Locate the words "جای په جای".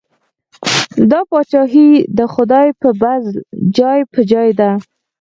3.77-4.49